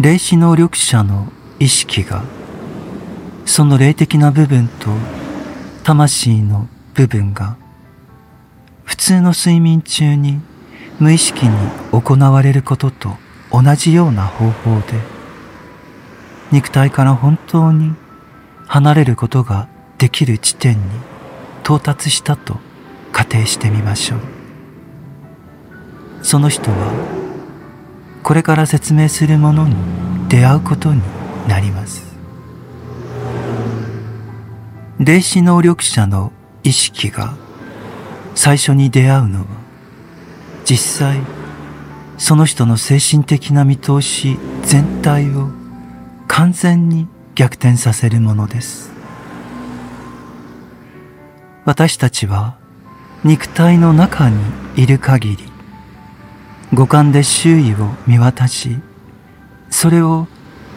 [0.00, 2.24] 霊視能力者の意識が
[3.44, 4.88] その霊的な部分と
[5.84, 7.58] 魂の部分が
[8.84, 10.40] 普通の睡眠中に
[10.98, 11.54] 無意識に
[11.92, 13.18] 行われることと
[13.52, 14.98] 同じような方法で
[16.50, 17.94] 肉体から本当に
[18.68, 20.80] 離れることができる地点に
[21.62, 22.56] 到達したと
[23.12, 24.20] 仮定してみましょう。
[26.22, 27.29] その人は
[28.30, 29.74] これから説明するものに
[30.28, 31.02] 出会うことに
[31.48, 32.14] なります。
[35.00, 36.30] 霊視能力者の
[36.62, 37.34] 意識が
[38.36, 39.46] 最初に出会うのは
[40.64, 41.18] 実際
[42.18, 45.48] その人の精神的な見通し全体を
[46.28, 48.92] 完全に逆転させるものです。
[51.64, 52.56] 私たちは
[53.24, 54.36] 肉体の中に
[54.76, 55.49] いる限り
[56.72, 58.78] 五感で周囲を見渡し
[59.70, 60.28] それを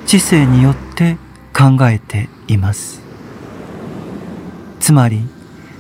[0.06, 1.18] 知性によって
[1.56, 3.02] 考えています。
[4.80, 5.22] つまり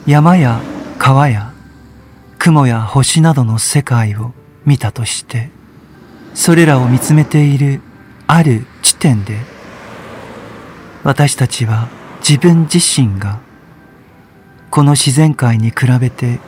[0.06, 0.62] 山や
[0.98, 1.52] 川や
[2.40, 4.32] 雲や星などの世界を
[4.66, 5.50] 見たとして
[6.34, 7.82] それらを見つめている
[8.28, 9.40] ある地点で
[11.04, 11.90] 私たちは
[12.28, 13.42] 自分自身が
[14.72, 16.40] この自然界に比べて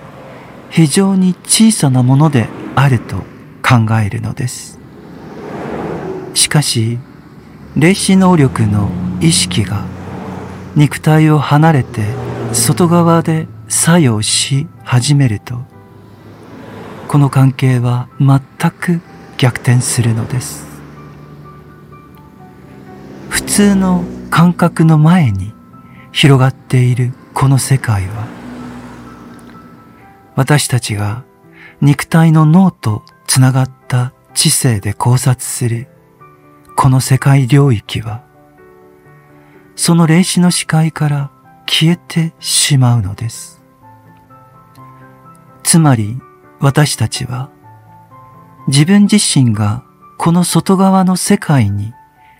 [0.70, 3.24] 非常に小さなものであると
[3.66, 4.80] 考えるのです。
[6.36, 7.00] しかし
[7.76, 9.84] 霊視能力の意識が
[10.76, 12.04] 肉体を離れて
[12.54, 15.60] 外側で作用し始めると
[17.08, 18.40] この関係は全
[18.72, 19.02] く
[19.38, 20.66] 逆転するのです。
[23.30, 25.54] 普通の感覚の前に
[26.12, 28.28] 広がっているこの世界は
[30.36, 31.24] 私たちが
[31.82, 35.88] 肉体の脳とつながった知性で考察する
[36.76, 38.24] この世界領域は
[39.76, 41.32] その霊視の視界から
[41.66, 43.62] 消えてしまうのです。
[45.64, 46.18] つまり
[46.60, 47.50] 私たちは
[48.68, 49.84] 自分自身が
[50.18, 51.94] この外側の世界に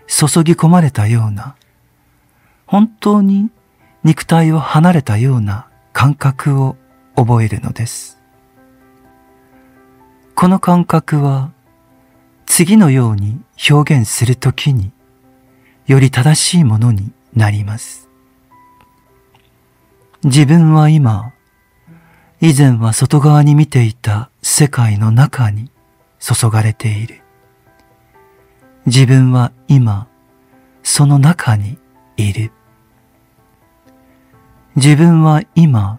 [0.06, 1.56] 注ぎ込まれたような
[2.66, 3.50] 本当に
[4.04, 6.76] 肉体を離れたような感覚を
[7.16, 8.15] 覚えるのです。
[10.38, 11.50] この感覚は
[12.44, 14.92] 次のように表現するときに
[15.86, 18.10] より正しいものになります。
[20.24, 21.32] 自分は今、
[22.42, 25.70] 以前は外側に見ていた世界の中に
[26.20, 27.22] 注がれている。
[28.84, 30.06] 自分は今、
[30.82, 31.78] その中に
[32.18, 32.52] いる。
[34.76, 35.98] 自分は今、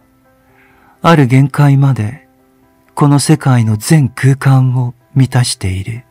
[1.02, 2.27] ある限界まで
[3.00, 6.04] この世界の全空間を満たしている。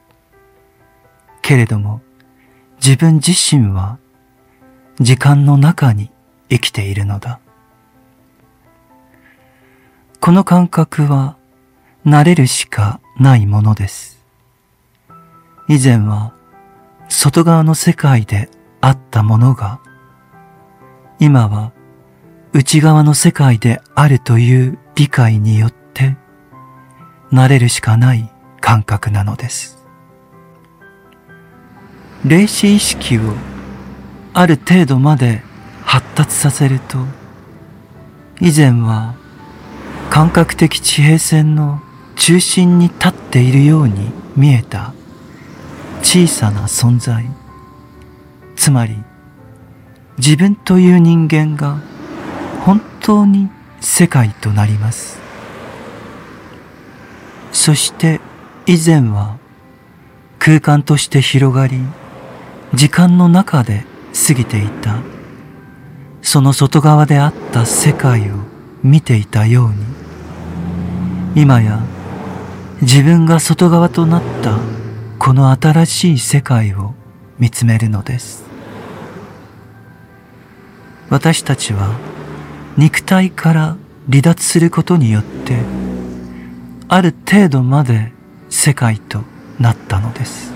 [1.42, 2.00] けれども、
[2.76, 3.98] 自分自身は
[5.00, 6.12] 時間の中に
[6.48, 7.40] 生きているのだ。
[10.20, 11.36] この感覚は
[12.06, 14.24] 慣れるしかないものです。
[15.68, 16.34] 以前は
[17.08, 18.48] 外側の世界で
[18.80, 19.80] あったものが、
[21.18, 21.72] 今は
[22.52, 25.85] 内側の世界であるという理解によって
[27.32, 29.78] 慣れるしかない感覚なのです。
[32.24, 33.20] 霊視意識を
[34.32, 35.42] ある程度まで
[35.84, 36.98] 発達させると、
[38.40, 39.14] 以前は
[40.10, 41.80] 感覚的地平線の
[42.16, 44.94] 中心に立っているように見えた
[46.02, 47.24] 小さな存在、
[48.56, 48.96] つまり
[50.18, 51.80] 自分という人間が
[52.64, 53.50] 本当に
[53.80, 55.25] 世界となります。
[57.56, 58.20] そして
[58.66, 59.38] 以前は
[60.38, 61.80] 空間として広がり、
[62.74, 63.86] 時間の中で
[64.28, 64.98] 過ぎていた、
[66.20, 68.34] その外側であった世界を
[68.84, 71.80] 見ていたように、今や
[72.82, 74.58] 自分が外側となった
[75.18, 76.94] この新しい世界を
[77.38, 78.44] 見つめるのです。
[81.08, 81.96] 私たちは
[82.76, 83.76] 肉体から
[84.10, 85.85] 離脱することによって
[86.88, 88.12] ある程度まで
[88.48, 89.22] 世界と
[89.58, 90.52] なったのです。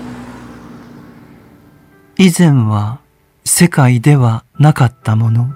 [2.17, 2.99] 以前は
[3.43, 5.53] 世界ではなかったもの、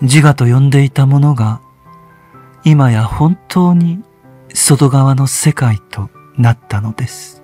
[0.00, 1.60] 自我と呼んでいたものが
[2.62, 4.02] 今や本当に
[4.52, 7.42] 外側の世界となったのです。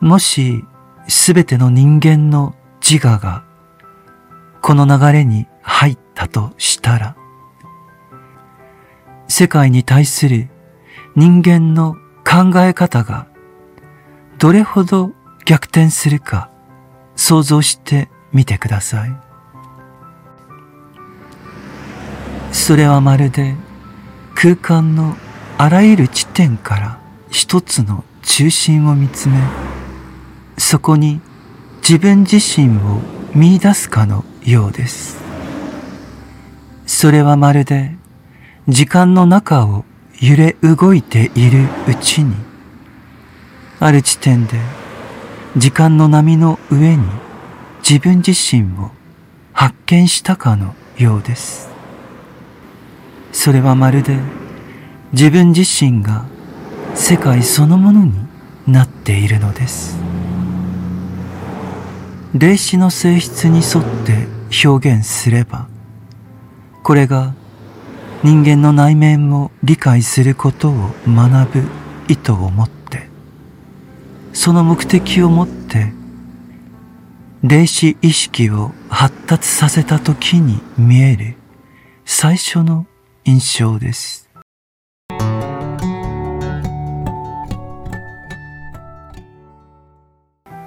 [0.00, 0.64] もし
[1.08, 3.44] すべての人間の自我が
[4.60, 7.16] この流れに入ったとしたら、
[9.28, 10.48] 世界に対する
[11.14, 11.94] 人間の
[12.24, 13.28] 考え方が
[14.38, 15.12] どれほど
[15.44, 16.50] 逆転するか
[17.16, 19.10] 想像してみてください。
[22.52, 23.54] それはまるで
[24.34, 25.16] 空間の
[25.58, 26.98] あらゆる地点から
[27.30, 29.38] 一つの中心を見つめ、
[30.56, 31.20] そこに
[31.82, 33.00] 自分自身を
[33.34, 35.18] 見出すかのようです。
[36.86, 37.96] それはまるで
[38.68, 39.86] 時間の中を
[40.20, 42.34] 揺れ動いているうちに、
[43.80, 44.60] ある地点で
[45.56, 47.02] 時間の波の上に
[47.78, 48.90] 自分自身を
[49.54, 51.70] 発見したかのようです。
[53.32, 54.18] それはまるで
[55.12, 56.26] 自分自身が
[56.94, 58.12] 世界そのものに
[58.66, 59.96] なっているのです。
[62.34, 64.28] 霊視の性質に沿って
[64.68, 65.68] 表現すれば、
[66.82, 67.32] これが
[68.24, 71.68] 人間の内面を理解することを学ぶ
[72.08, 73.08] 意図を持って、
[74.32, 75.92] その目的を持って
[77.44, 81.36] 霊視意識を発達させた時に見える
[82.04, 82.86] 最初の
[83.24, 84.28] 印象です。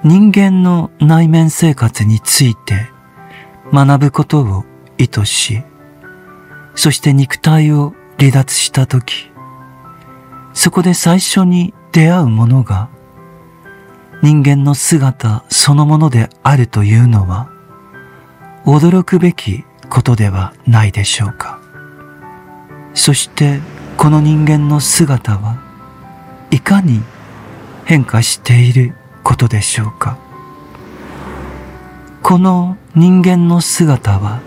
[0.04, 2.90] 人間の内面生活について
[3.74, 4.64] 学ぶことを
[4.98, 5.64] 意図し、
[6.76, 9.32] そして肉体を離脱したとき、
[10.54, 12.90] そこで最初に出会うものが
[14.22, 17.50] 人間の姿そのものであるというのは
[18.66, 21.60] 驚くべきことではないでしょうか。
[22.94, 23.60] そして
[23.98, 25.58] この人間の姿は
[26.52, 27.02] いかに
[27.86, 30.18] 変化していることでしょうか。
[32.22, 34.42] この人間の姿は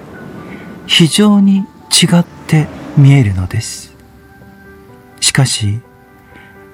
[0.87, 2.67] 非常に違って
[2.97, 3.95] 見えるのです。
[5.21, 5.81] しかし、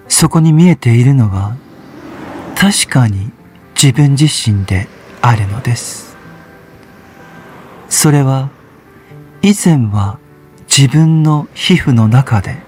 [0.08, 1.56] そこに見えているのは
[2.56, 3.30] 確かに
[3.80, 4.88] 自分自身で
[5.22, 6.16] あるのです。
[7.88, 8.50] それは
[9.42, 10.18] 以前は
[10.68, 12.58] 自分の皮膚の中で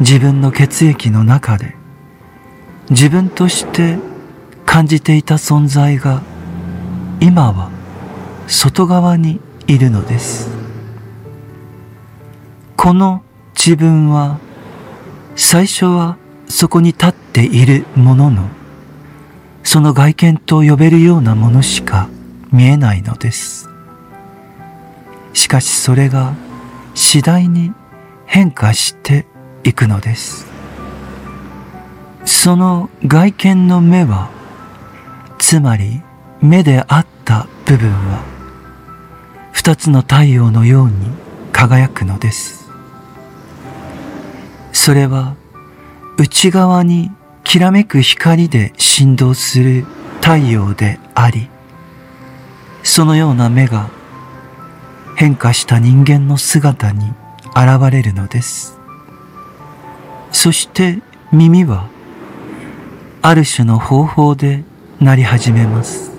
[0.00, 1.74] 自分の血液の中で
[2.90, 3.98] 自分として
[4.64, 6.22] 感じていた存在が
[7.20, 7.70] 今は
[8.46, 10.65] 外側にいるのです。
[12.76, 13.22] この
[13.56, 14.38] 自分は
[15.34, 16.18] 最初は
[16.48, 18.48] そこに立っているものの
[19.64, 22.08] その外見と呼べるようなものしか
[22.52, 23.68] 見えないのです。
[25.32, 26.34] しかしそれが
[26.94, 27.72] 次第に
[28.26, 29.26] 変化して
[29.64, 30.46] いくのです。
[32.24, 34.30] その外見の目は
[35.38, 36.02] つまり
[36.40, 38.22] 目であった部分は
[39.52, 41.10] 二つの太陽のように
[41.52, 42.65] 輝くのです。
[44.86, 45.34] それは
[46.16, 47.10] 内側に
[47.42, 49.84] きらめく光で振動する
[50.20, 51.48] 太陽であり、
[52.84, 53.90] そのような目が
[55.16, 57.04] 変化した人間の姿に
[57.46, 58.78] 現れるのです。
[60.30, 61.02] そして
[61.32, 61.88] 耳は
[63.22, 64.62] ある種の方法で
[65.00, 66.12] 鳴り始めます。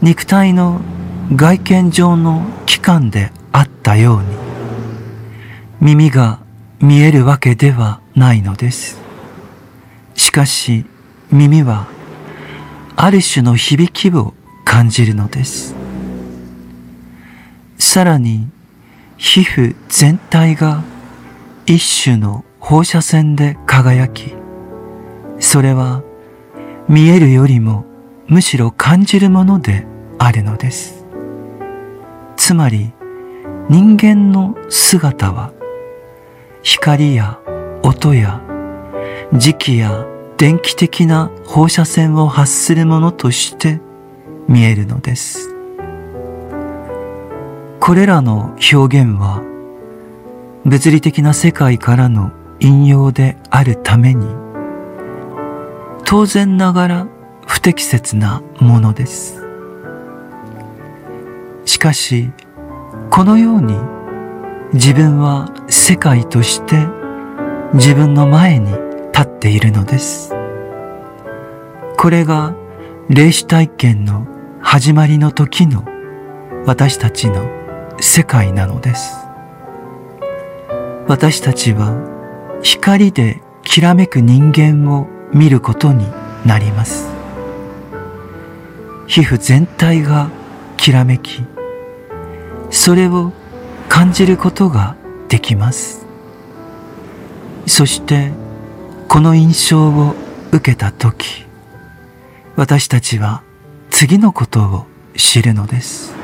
[0.00, 0.80] 肉体の
[1.36, 4.24] 外見上の器官であったように
[5.82, 6.39] 耳が
[6.82, 8.98] 見えるわけではないのです。
[10.14, 10.86] しかし
[11.30, 11.86] 耳は
[12.96, 14.32] ある種の響きを
[14.64, 15.74] 感じるのです。
[17.78, 18.48] さらに
[19.18, 20.82] 皮膚全体が
[21.66, 24.34] 一種の放射線で輝き、
[25.38, 26.02] それは
[26.88, 27.84] 見えるよりも
[28.26, 29.86] むしろ感じるもので
[30.18, 31.04] あるのです。
[32.36, 32.92] つまり
[33.68, 35.52] 人間の姿は
[36.62, 37.40] 光や
[37.82, 38.42] 音や
[39.32, 43.80] 磁気や電気的な放射線を発するものとして
[44.48, 45.54] 見えるのです。
[47.78, 49.42] これらの表現は
[50.64, 54.26] 物理的な世界からの引用であるために
[56.04, 57.06] 当然ながら
[57.46, 59.42] 不適切なものです。
[61.64, 62.30] しかし、
[63.10, 63.76] このように
[64.72, 66.86] 自分は世界として
[67.74, 68.70] 自分の前に
[69.12, 70.32] 立っているのです。
[71.96, 72.54] これが
[73.08, 74.28] 霊視体験の
[74.60, 75.84] 始まりの時の
[76.66, 77.50] 私たちの
[78.00, 79.16] 世界なのです。
[81.08, 81.96] 私たちは
[82.62, 86.06] 光できらめく人間を見ることに
[86.46, 87.10] なります。
[89.08, 90.30] 皮膚全体が
[90.76, 91.42] きらめき、
[92.70, 93.32] それを
[93.90, 94.96] 感じることが
[95.28, 96.06] できます。
[97.66, 98.32] そして
[99.06, 100.14] この印象を
[100.50, 101.44] 受けた時、
[102.56, 103.42] 私たちは
[103.90, 106.14] 次のことを知るのです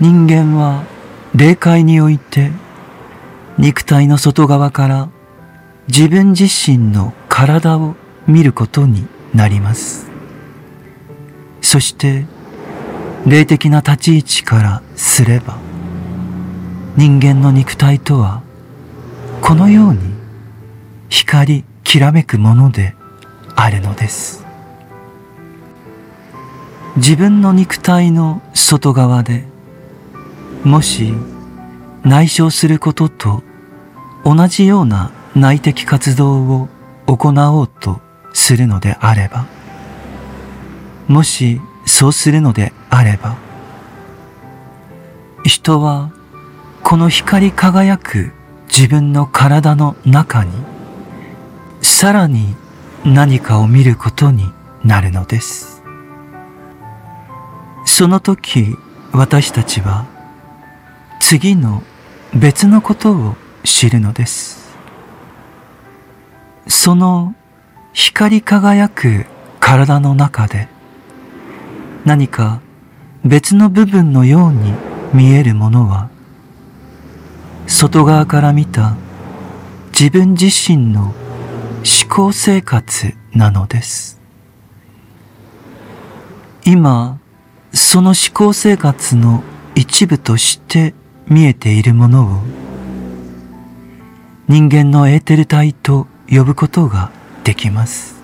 [0.00, 0.84] 人間は
[1.34, 2.50] 霊界において
[3.58, 5.08] 肉体の外側から
[5.88, 7.94] 自分自身の体を
[8.26, 10.10] 見ることになります
[11.62, 12.26] そして
[13.26, 15.58] 霊的な立ち位置からすれば
[16.96, 18.42] 人間の肉体とは
[19.42, 20.00] このように
[21.08, 22.94] 光きらめくもので
[23.54, 24.44] あるのです。
[26.96, 29.44] 自分の肉体の外側で
[30.64, 31.12] もし
[32.04, 33.42] 内省することと
[34.24, 36.68] 同じような内的活動を
[37.06, 38.00] 行おうと
[38.32, 39.46] するのであれば
[41.06, 43.36] もしそうするのであれば
[45.44, 46.12] 人は
[46.82, 48.32] この光り輝く
[48.68, 50.52] 自分の体の中に
[51.82, 52.56] さらに
[53.04, 54.50] 何かを見ることに
[54.82, 55.82] なるのです。
[57.84, 58.74] その時
[59.12, 60.06] 私たちは
[61.20, 61.82] 次の
[62.34, 64.74] 別のことを知るのです。
[66.66, 67.34] その
[67.92, 69.26] 光り輝く
[69.60, 70.68] 体の中で
[72.04, 72.60] 何か
[73.28, 74.72] 別の部分のように
[75.12, 76.10] 見えるものは
[77.66, 78.94] 外側から見た
[79.88, 81.14] 自分自身の思
[82.08, 84.20] 考生活なのです。
[86.64, 87.18] 今、
[87.72, 89.42] その思考生活の
[89.74, 90.94] 一部として
[91.28, 92.42] 見えているものを
[94.48, 97.10] 人間のエーテル体と呼ぶことが
[97.44, 98.16] できます。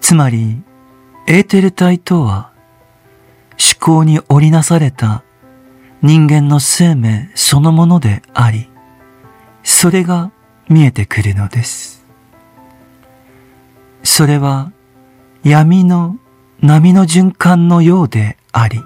[0.00, 0.62] つまり、
[1.26, 2.55] エーテル体とは
[3.58, 5.24] 思考に織りなされた
[6.02, 8.68] 人間の生命そのものであり、
[9.62, 10.30] それが
[10.68, 12.04] 見えてくるのです。
[14.02, 14.72] それは
[15.42, 16.18] 闇の
[16.60, 18.82] 波の循環のようであり、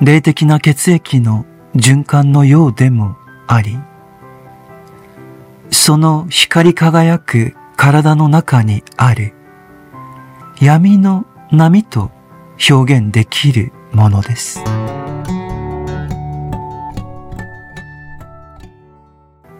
[0.00, 1.44] 霊的な血液の
[1.74, 3.78] 循環のようでもあり、
[5.70, 9.32] その光り輝く体の中にある
[10.60, 12.10] 闇の波と
[12.68, 14.62] 表現できるものです。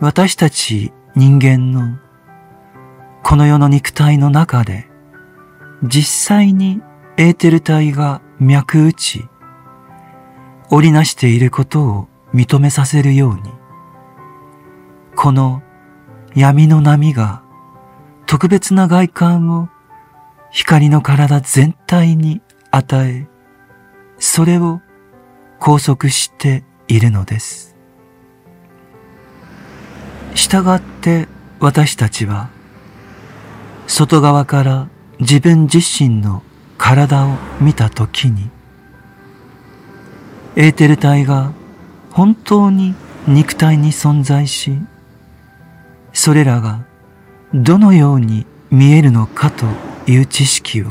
[0.00, 1.99] 私たち人間の
[3.23, 4.88] この世の肉体の中で
[5.83, 6.80] 実際に
[7.19, 9.28] エーテル体が脈打ち
[10.71, 13.42] 織りなしていることを認めさせるように
[15.16, 15.62] この
[16.35, 17.42] 闇の波が
[18.26, 19.69] 特別な外観を
[20.50, 22.40] 光の体全体に
[22.71, 23.27] 与え
[24.19, 24.81] それを
[25.59, 27.71] 拘束しているのです。
[30.35, 32.49] 従って私たちは
[33.87, 36.43] 外側から自分自身の
[36.79, 38.49] 体を見たときに
[40.57, 41.53] エーテル体が
[42.11, 42.95] 本当に
[43.29, 44.79] 肉体に存在し
[46.12, 46.85] それらが
[47.53, 49.67] どのように見えるのかと
[50.11, 50.87] いう知識を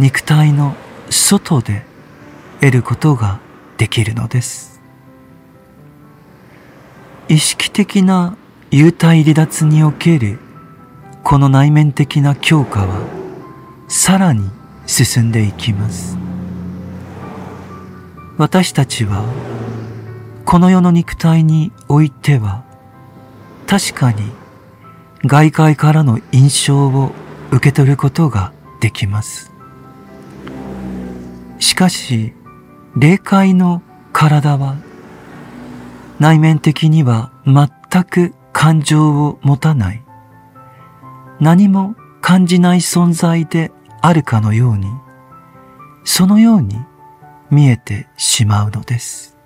[0.00, 0.74] 肉体の
[1.10, 1.84] 外で
[2.60, 3.38] 得ることが
[3.76, 4.80] できるのです。
[7.28, 8.36] 意識的な
[8.70, 10.38] 幽体離脱における
[11.22, 13.06] この内面的な強化は
[13.88, 14.50] さらに
[14.86, 16.16] 進んでいきます
[18.36, 19.22] 私たちは
[20.44, 22.64] この世の肉体においては
[23.68, 24.22] 確かに
[25.24, 27.12] 外界からの印象を
[27.52, 29.49] 受け取ることができます
[31.60, 32.32] しかし
[32.96, 34.76] 霊界の体は
[36.18, 40.02] 内面的には全く感情を持たない、
[41.40, 44.86] 何も感じない存在であるかのように、
[46.04, 46.76] そのように
[47.50, 49.38] 見えてしまうのです。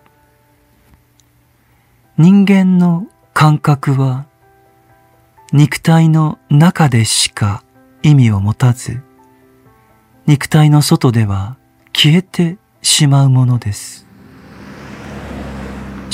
[2.18, 4.26] 人間の感覚は
[5.52, 7.62] 肉体の中でしか
[8.02, 9.00] 意味を持たず、
[10.26, 11.56] 肉体の外では
[11.94, 14.04] 消えてしまうものです。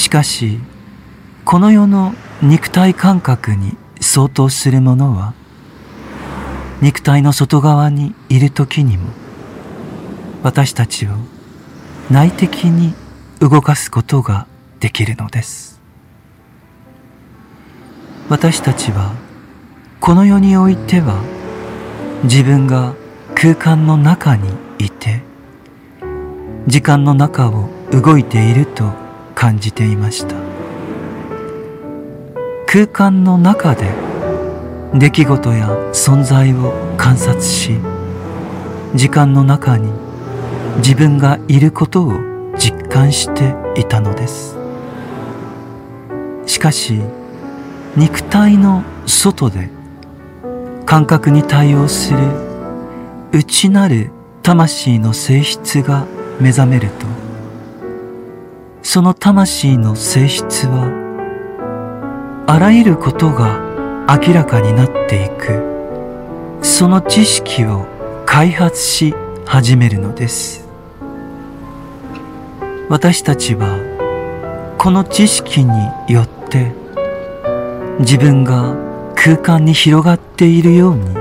[0.01, 0.59] しかし
[1.45, 5.35] この世の肉体感覚に相当するものは
[6.81, 9.11] 肉体の外側にいる時にも
[10.43, 11.11] 私たちを
[12.11, 12.95] 内的に
[13.41, 14.47] 動かすことが
[14.81, 15.81] できるのです
[18.31, 19.15] 私たちは
[20.01, 21.23] この世においては
[22.25, 22.95] 自分が
[23.35, 25.30] 空間の中にいて
[26.67, 28.93] 時間の中を動いていると
[29.35, 30.35] 感じていました。
[32.67, 33.91] 空間の中で
[34.95, 37.79] 出来事や存在を観察し
[38.95, 39.91] 時間の中に
[40.77, 42.13] 自分がいることを
[42.57, 44.57] 実感していたのです。
[46.47, 47.01] しかし
[47.97, 49.71] 肉体の外で
[50.87, 52.19] 感覚に対応する
[53.33, 54.11] 内なる
[54.43, 56.07] 魂の性質が
[56.41, 57.07] 目覚めると
[58.83, 61.01] その魂の性質は
[62.47, 63.61] あらゆることが
[64.09, 65.71] 明らかになっていく。
[66.63, 67.87] その知識を
[68.27, 69.15] 開発し
[69.47, 70.67] 始めるのです。
[72.89, 73.79] 私たちは
[74.79, 75.73] この知識に
[76.09, 76.73] よって
[78.01, 78.75] 自分が
[79.15, 81.15] 空間に広がっているように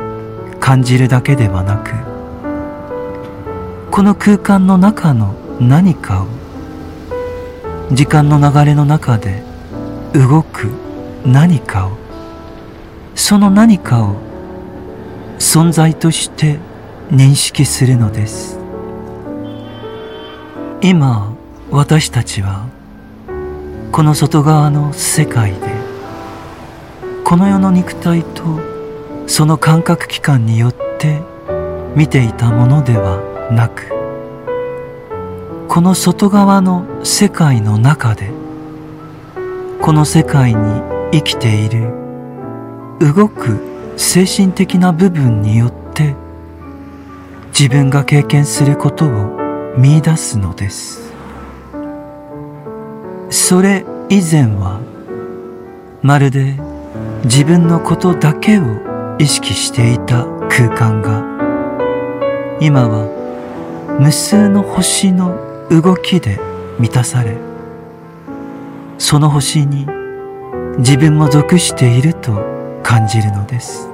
[0.59, 2.08] 感じるだけではなく
[3.99, 6.27] この空間の中の何かを
[7.91, 9.43] 時間の流れの中で
[10.13, 10.71] 動く
[11.25, 11.97] 何かを
[13.13, 14.15] その何かを
[15.37, 16.59] 存在として
[17.11, 18.57] 認識するのです。
[20.81, 21.35] 今
[21.69, 22.69] 私たちは
[23.91, 25.59] この外側の世界で
[27.25, 28.61] この世の肉体と
[29.27, 31.21] その感覚器官によって
[31.97, 33.89] 見ていたものではなく
[35.67, 38.31] この外側の世界の中で
[39.81, 41.91] この世界に生きている
[42.99, 46.15] 動く精神的な部分によって
[47.49, 49.37] 自分が経験することを
[49.77, 51.13] 見出すのです。
[53.29, 54.79] それ以前は
[56.01, 56.55] まるで
[57.25, 58.63] 自分のことだけを
[59.19, 61.23] 意識していた空間が
[62.59, 63.18] 今は
[63.99, 65.35] 無数の星の
[65.69, 66.39] 動きで
[66.79, 67.35] 満たされ
[68.97, 69.85] その星に
[70.77, 72.33] 自分も属していると
[72.81, 73.89] 感じるのです。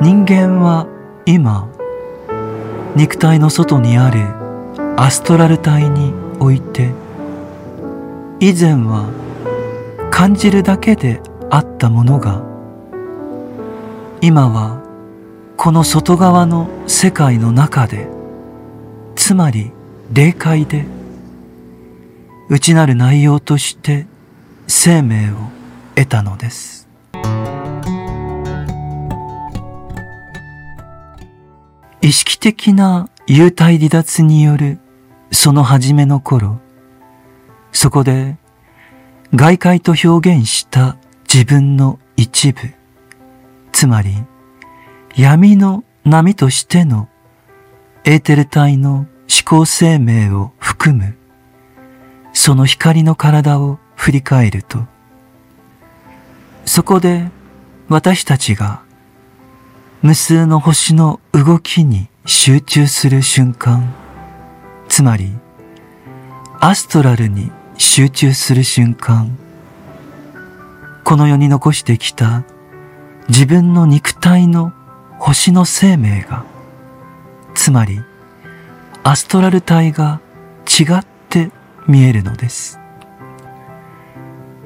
[0.00, 0.86] 人間は
[1.24, 1.68] 今
[2.96, 4.20] 肉体の外にある
[4.96, 6.92] アストラル体において
[8.40, 9.08] 以前は
[10.10, 12.42] 感じるだけであったものが
[14.20, 14.85] 今は
[15.56, 18.08] この外側の世界の中で
[19.14, 19.72] つまり
[20.12, 20.84] 霊界で
[22.48, 24.06] 内なる内容として
[24.68, 25.34] 生命を
[25.96, 26.86] 得たのです。
[32.02, 34.78] 意識的な幽体離脱による
[35.32, 36.60] その初めの頃
[37.72, 38.36] そこで
[39.34, 42.60] 外界と表現した自分の一部
[43.72, 44.14] つまり
[45.16, 47.08] 闇の波としての
[48.04, 49.08] エーテル体の思
[49.44, 51.16] 考生命を含む
[52.34, 54.84] その光の体を振り返ると
[56.66, 57.30] そこで
[57.88, 58.82] 私たちが
[60.02, 63.94] 無数の星の動きに集中する瞬間、
[64.88, 65.32] つまり
[66.60, 69.38] アストラルに集中する瞬間、
[71.04, 72.44] この世に残してきた
[73.28, 74.72] 自分の肉体の
[75.26, 76.44] 星の生命が、
[77.52, 78.00] つまり
[79.02, 80.20] アストラル体が
[80.66, 81.50] 違って
[81.88, 82.78] 見えるのです。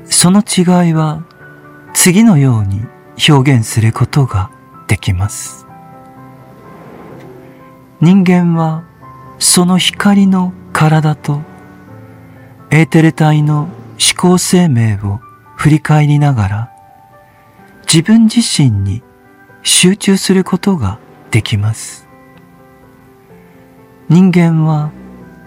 [0.04, 1.24] その違いは
[1.94, 2.82] 次のように
[3.26, 4.50] 表現することが
[4.86, 5.66] できます。
[8.02, 8.84] 人間は
[9.38, 11.40] その光の体と
[12.68, 13.70] エーテル体の思
[14.14, 15.20] 考生命を
[15.56, 16.72] 振り返りながら
[17.90, 19.02] 自分自身に
[19.62, 20.98] 集中することが
[21.30, 22.08] できます。
[24.08, 24.90] 人間は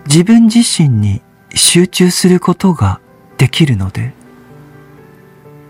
[0.05, 1.21] 自分自身に
[1.53, 3.01] 集中することが
[3.37, 4.13] できるので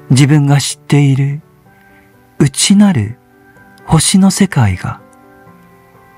[0.10, 1.42] 自分が知っている
[2.40, 3.18] 内なる
[3.86, 5.02] 星の世界が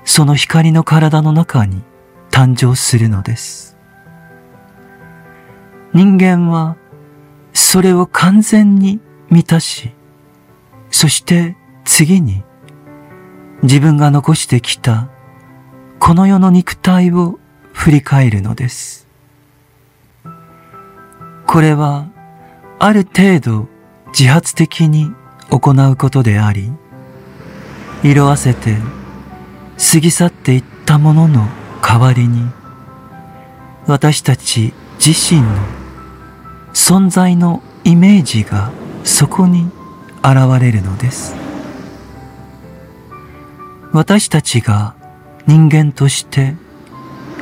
[0.04, 1.82] その光の体の中に
[2.30, 3.76] 誕生するのです。
[5.92, 6.76] 人間は
[7.54, 9.92] それを完全に満たし、
[10.90, 11.56] そして
[11.86, 12.42] 次に
[13.62, 15.08] 自分が残してきた
[16.00, 17.38] この世の肉体を
[17.72, 19.06] 振り返るのです。
[21.46, 22.08] これは
[22.80, 23.68] ある程度
[24.08, 25.12] 自発的に
[25.48, 26.70] 行うことであり、
[28.02, 28.76] 色あせて
[29.92, 31.46] 過ぎ去っていったものの
[31.82, 32.50] 代わりに、
[33.86, 35.48] 私たち自身の
[36.74, 38.72] 存在のイメージが
[39.04, 39.70] そこに
[40.24, 41.45] 現れるのです。
[43.96, 44.94] 私たちが
[45.46, 46.54] 人間として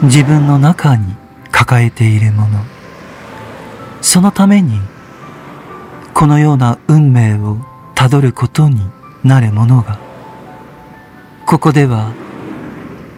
[0.02, 1.16] 自分の中に
[1.50, 2.60] 抱えているもの、
[4.02, 4.78] そのために
[6.14, 7.58] このような運命を
[7.96, 8.80] たどることに
[9.24, 9.98] なるものが。
[11.44, 12.12] ここでは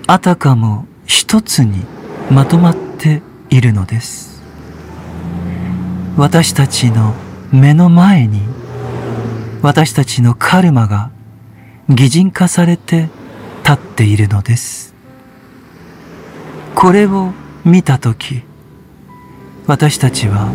[0.06, 1.84] あたかも一つに
[2.30, 3.20] まとまって
[3.50, 4.42] いるのです。
[6.16, 7.12] 私たちの
[7.52, 8.40] 目の前に
[9.60, 11.10] 私たちのカルマが
[11.90, 13.10] 擬人化されて
[13.68, 14.94] 立っているのです。
[16.76, 17.32] これを
[17.64, 18.42] 見たとき
[19.66, 20.52] 私たちは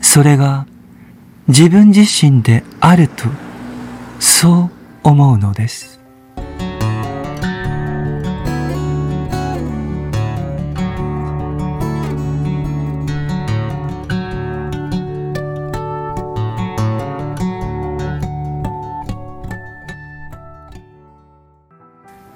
[0.00, 0.66] それが
[1.48, 3.24] 自分自身であると
[4.18, 4.70] そ
[5.04, 5.95] う思うのです。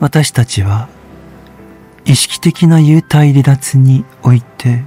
[0.00, 0.88] 私たちは
[2.04, 4.84] 意識的な幽体離脱において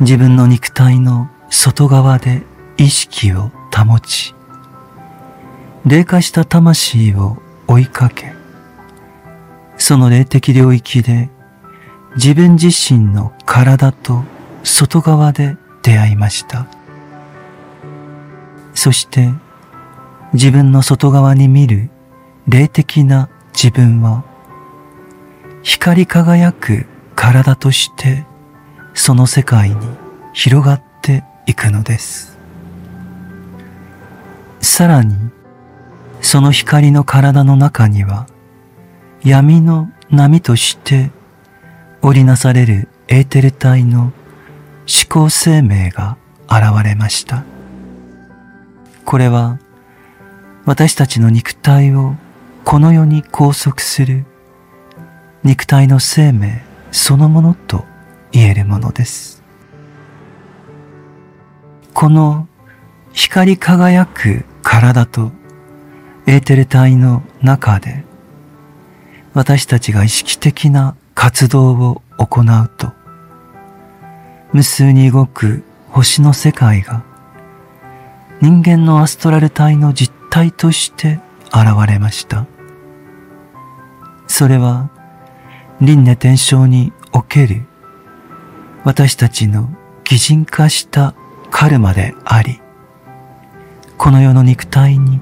[0.00, 2.42] 自分の肉体の外側で
[2.76, 4.34] 意識を保ち
[5.86, 8.34] 霊化した魂を追いかけ
[9.78, 11.30] その霊的領域で
[12.16, 14.24] 自分自身の体と
[14.64, 16.66] 外側で出会いました。
[18.74, 19.30] そして
[20.32, 21.90] 自分の外側に見る
[22.48, 24.22] 霊的な自分は
[25.62, 28.26] 光り輝く体として
[28.92, 29.76] その世界に
[30.34, 32.36] 広がっていくのです。
[34.60, 35.16] さらに
[36.20, 38.26] その光の体の中には
[39.24, 41.10] 闇の波として
[42.02, 44.12] 織りなされるエーテル体の思
[45.08, 47.42] 考生命が現れました。
[49.06, 49.58] これは
[50.66, 52.16] 私たちの肉体を
[52.66, 54.24] この世に拘束する
[55.44, 57.84] 肉体の生命そのものと
[58.32, 59.40] 言えるものです。
[61.94, 62.48] この
[63.12, 65.30] 光り輝く体と
[66.26, 68.04] エーテル体の中で
[69.32, 72.92] 私たちが意識的な活動を行うと
[74.52, 77.04] 無数に動く星の世界が
[78.40, 81.20] 人間のアストラル体の実体として
[81.52, 82.55] 現れました。
[84.26, 84.90] それは
[85.80, 87.66] 輪廻転生における
[88.84, 89.68] 私たちの
[90.04, 91.14] 擬人化した
[91.50, 92.60] カルマであり、
[93.98, 95.20] この世の肉体に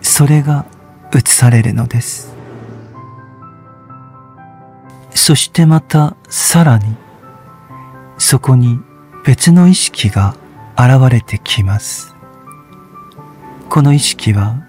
[0.00, 0.66] それが
[1.14, 2.34] 映されるのです。
[5.14, 6.96] そしてまたさらに
[8.18, 8.78] そこに
[9.24, 10.36] 別の意識が
[10.76, 12.14] 現れてきます。
[13.68, 14.62] この意識は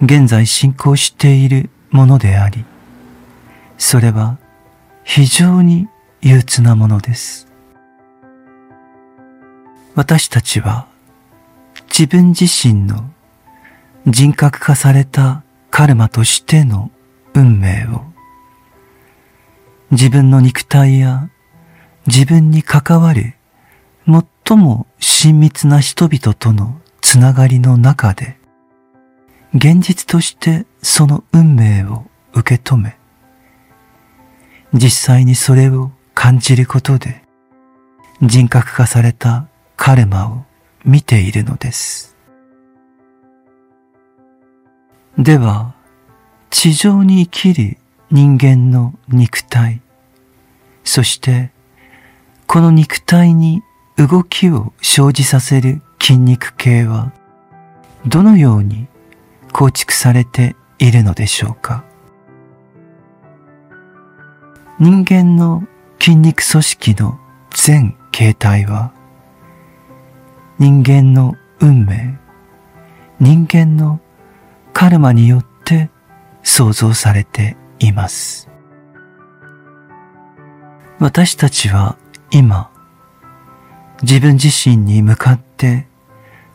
[0.00, 2.64] 現在進行しているものであり、
[3.78, 4.38] それは
[5.04, 5.88] 非常に
[6.20, 7.46] 憂鬱なものです。
[9.94, 10.86] 私たちは
[11.88, 13.10] 自分自身の
[14.06, 16.90] 人格化されたカルマとしての
[17.34, 18.04] 運命を
[19.90, 21.30] 自分の肉体や
[22.06, 23.34] 自分に関わる
[24.46, 28.36] 最も親密な人々とのつながりの中で
[29.54, 32.96] 現実としてその運命を受け止め
[34.72, 37.22] 実際にそれを感じることで
[38.22, 40.44] 人格化されたカルマを
[40.84, 42.16] 見ているのです。
[45.18, 45.74] では、
[46.50, 47.78] 地上に生きる
[48.12, 49.82] 人間の肉体、
[50.84, 51.50] そして
[52.46, 53.62] この肉体に
[53.96, 57.12] 動きを生じさせる筋肉系は
[58.06, 58.86] どのように
[59.52, 61.84] 構築されているのでしょうか？
[64.78, 65.64] 人間の
[65.98, 67.18] 筋肉組織の
[67.50, 68.92] 全形態は
[70.58, 72.18] 人間の運命、
[73.18, 74.00] 人間の
[74.74, 75.88] カルマによって
[76.42, 78.50] 創造されています。
[80.98, 81.96] 私たちは
[82.30, 82.70] 今
[84.02, 85.86] 自分自身に向かって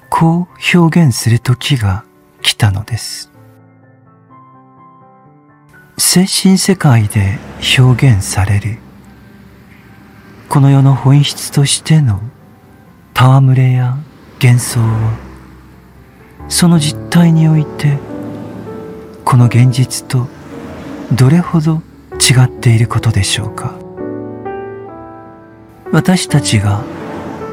[0.10, 2.04] こう表現する時が
[2.44, 3.31] 来たのです。
[6.04, 7.38] 精神世界で
[7.78, 8.80] 表現される。
[10.50, 12.20] この世の本質としての
[13.14, 13.98] 戯れや
[14.42, 15.16] 幻想は
[16.50, 18.00] その実態において
[19.24, 20.28] この現実と
[21.16, 21.84] どれほど
[22.14, 23.78] 違っていることでしょうか。
[25.94, 26.84] 私たちが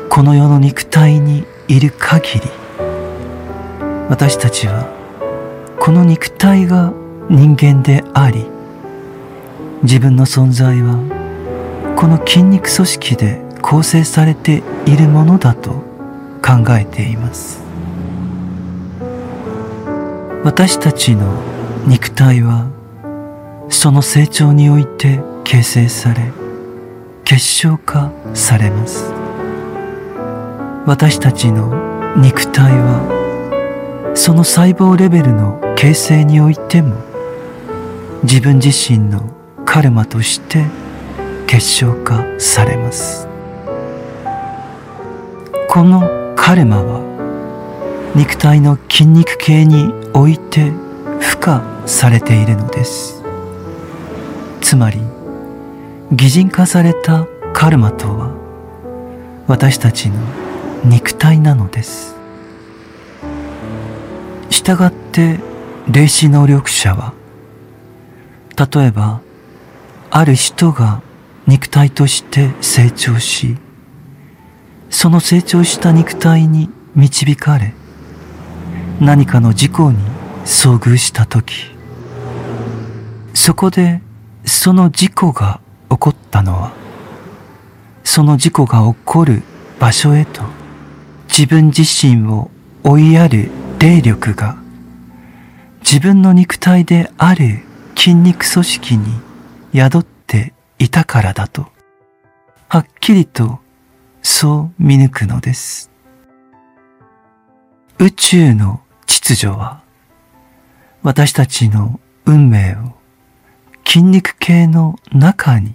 [0.09, 2.51] この世の肉体にいる限り
[4.09, 4.89] 私たちは
[5.79, 6.95] この肉体が
[7.31, 8.47] 人間であり
[9.83, 10.97] 自分の存在は
[11.95, 15.73] この筋肉組織で構成されているものだと
[16.43, 17.61] 考えています。
[20.43, 21.43] 私たちの
[21.87, 22.71] 肉体は
[23.69, 26.33] その成長において形成され
[27.25, 29.12] 結晶化されます。
[30.87, 37.08] 私たちの肉体はその細胞レベルの形成においても
[38.25, 39.31] 自分自身の
[39.65, 40.65] カルマとして
[41.47, 43.29] 結晶化されます。
[45.69, 50.73] このカルマは肉体の筋肉系において
[51.21, 53.23] 付加されているのです。
[54.61, 55.01] つまり
[56.11, 58.35] 擬人化されたカルマとは
[59.47, 60.17] 私たちの
[60.85, 62.17] 肉体なのです。
[64.51, 65.39] したがって
[65.89, 67.15] 霊視能力者は
[68.59, 69.21] 例えば
[70.11, 71.01] ある人が
[71.47, 73.57] 肉体として成長し
[74.90, 77.73] その成長した肉体に導かれ
[79.01, 79.99] 何かの事故に
[80.44, 81.71] 遭遇した時
[83.33, 84.01] そこで
[84.44, 86.73] その事故が起こったのは
[88.03, 89.42] その事故が起こる
[89.79, 90.42] 場所へと
[91.29, 92.51] 自分自身を
[92.83, 94.57] 追いやる霊力が
[95.81, 97.68] 自分の肉体である
[97.99, 99.07] 筋肉組織に
[99.75, 101.67] 宿っていたからだと
[102.69, 103.59] はっきりと
[104.23, 105.91] そう見抜くのです
[107.99, 109.83] 宇宙の秩序は
[111.03, 112.99] 私たちの運命を
[113.85, 115.75] 筋肉系の中に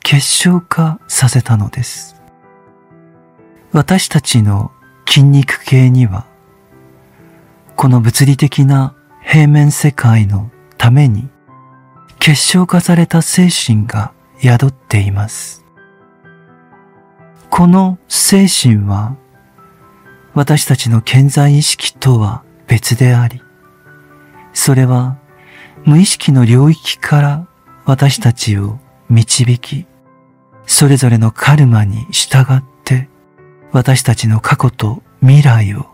[0.00, 2.20] 結晶化させたのです。
[3.72, 4.72] 私たちの
[5.06, 6.26] 筋肉系には、
[7.76, 11.30] この物理的な平面世界のために
[12.20, 15.64] 結晶化された精神が宿っています。
[17.48, 19.16] この精神は
[20.34, 23.40] 私たちの健在意識とは別であり、
[24.52, 25.16] それは
[25.86, 27.48] 無意識の領域から
[27.86, 28.78] 私たちを
[29.08, 29.86] 導き、
[30.66, 33.08] それぞれのカルマに従って
[33.72, 35.86] 私たちの過去と未来を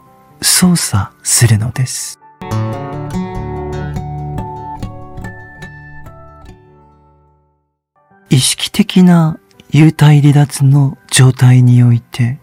[0.43, 2.19] 操作するのです。
[8.37, 12.39] 意識的な幽体離脱の状態において、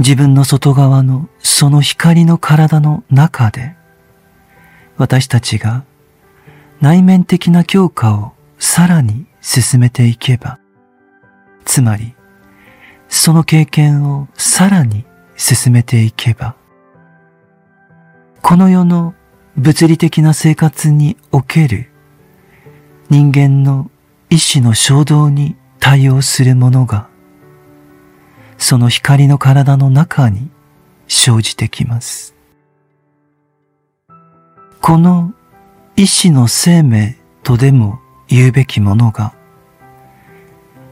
[0.00, 3.76] 自分の外側のその光の体の中で、
[4.96, 5.84] 私たちが
[6.80, 10.58] 内面的な強化をさらに進めていけば、
[11.64, 12.16] つまり、
[13.08, 15.04] その経験をさらに
[15.36, 16.56] 進めていけば、
[18.42, 19.14] この世の
[19.56, 21.88] 物理的な生活における
[23.10, 23.92] 人間の
[24.34, 27.08] 意志の衝動に対応するものが、
[28.58, 30.50] その光の体の中に
[31.06, 32.34] 生じてきます。
[34.80, 35.32] この
[35.94, 39.36] 意志の生命とでも言うべきものが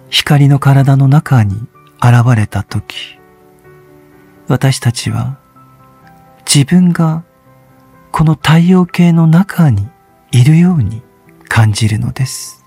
[0.08, 1.56] 光の体の中に
[2.00, 3.18] 現れたとき、
[4.46, 5.40] 私たちは
[6.46, 7.24] 自分が
[8.12, 9.88] この太陽系の中に
[10.30, 11.02] いるように
[11.48, 12.61] 感じるのです。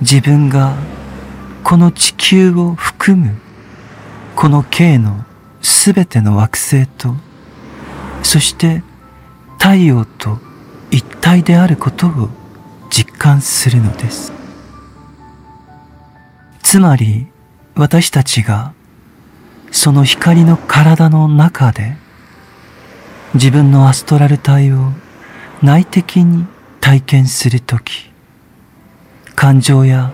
[0.00, 0.76] 自分が
[1.62, 3.36] この地球を含む
[4.34, 5.24] この系の
[5.62, 7.14] すべての惑星と
[8.22, 8.82] そして
[9.58, 10.38] 太陽と
[10.90, 12.28] 一体であることを
[12.90, 14.32] 実感するのです。
[16.62, 17.26] つまり
[17.74, 18.72] 私たちが
[19.70, 21.96] その光の体の中で
[23.34, 24.92] 自分のアストラル体を
[25.62, 26.46] 内的に
[26.80, 28.09] 体験するとき、
[29.40, 30.12] 感情や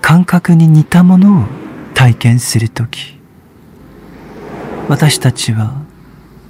[0.00, 1.44] 感覚に似たものを
[1.92, 3.18] 体験するとき、
[4.88, 5.74] 私たちは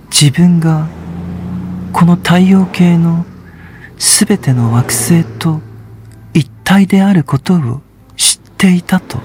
[0.09, 0.87] 自分が
[1.93, 3.27] この太陽系の
[3.99, 5.61] すべての惑星と
[6.35, 7.83] 一体であることを
[8.17, 9.19] 知っていたと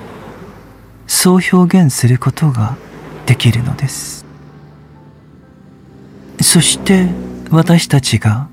[1.06, 2.76] そう表現することが
[3.28, 4.26] できるのです。
[6.42, 7.08] そして
[7.52, 8.48] 私たちが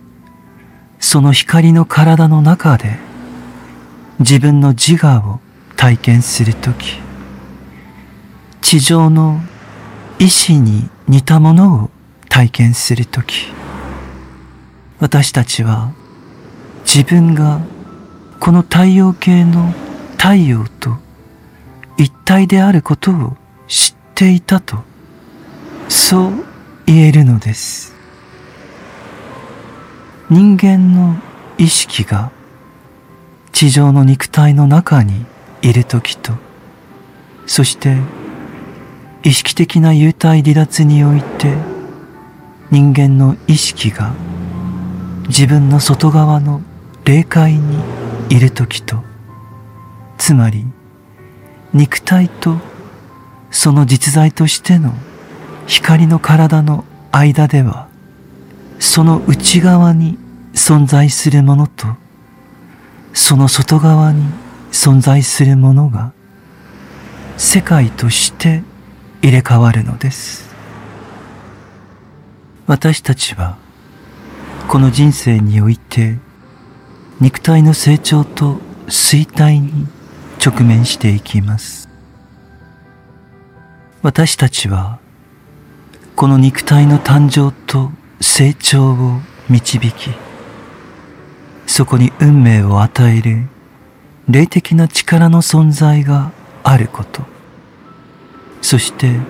[0.99, 3.09] その光の体の中で
[4.21, 5.41] 自分の自我を
[5.77, 7.01] 体験するとき
[8.61, 9.41] 地上の
[10.21, 11.91] 意志に似たものを
[12.29, 13.49] 体験するとき、
[15.01, 15.93] 私たちは
[16.85, 17.61] 自分が
[18.39, 19.73] この太陽系の
[20.17, 20.99] 太陽と
[21.97, 24.85] 一体であることを知っていたと、
[25.89, 26.45] そう
[26.87, 27.95] 言えるのです。
[30.29, 31.17] 人間の
[31.59, 32.31] 意識が
[33.53, 35.27] 地上の肉体の中に
[35.63, 36.33] いるときと、
[37.47, 37.97] そして
[39.23, 41.55] 意識的な幽体離脱において
[42.71, 44.15] 人間の意識が
[45.27, 46.63] 自分の外側の
[47.05, 47.79] 霊界に
[48.31, 49.03] いる時と
[50.17, 50.65] つまり
[51.75, 52.59] 肉体と
[53.51, 54.95] その実在としての
[55.67, 57.89] 光の体の間では
[58.79, 60.19] その内側に
[60.55, 61.89] 存在するものと
[63.13, 64.25] その外側に
[64.73, 66.13] 存在するものが
[67.37, 68.63] 世界として
[69.23, 70.51] 入れ替わるのです。
[72.67, 73.59] 私たちは
[74.69, 76.19] この人生において
[77.21, 79.87] 肉体の成長と衰退に
[80.45, 81.89] 直面していきます。
[84.03, 84.99] 私たちは
[86.17, 90.11] この肉体の誕生と成長を導き
[91.71, 93.47] そこに運命を与える
[94.29, 96.33] 霊的な力の存在が
[96.65, 97.23] あること。
[98.61, 99.21] そして